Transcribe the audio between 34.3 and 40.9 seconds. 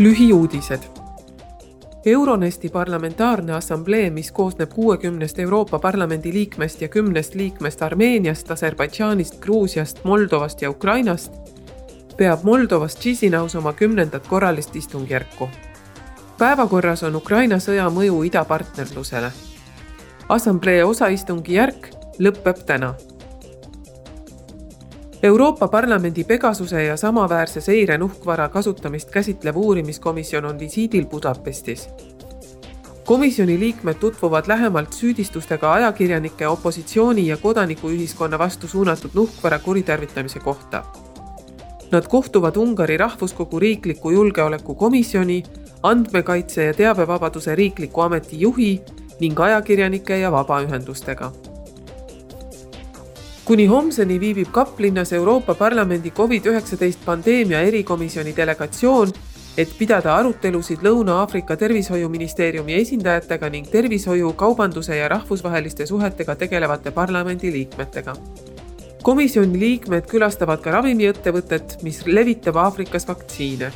lähemalt süüdistustega ajakirjanike, opositsiooni ja kodanikuühiskonna vastu suunatud nuhkvara kuritarvitamise kohta.